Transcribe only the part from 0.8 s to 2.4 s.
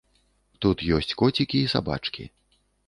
ёсць коцікі і сабачкі.